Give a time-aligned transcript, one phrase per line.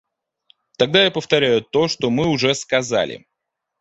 [0.79, 3.27] Тогда я повторяю то, что мы уже сказали.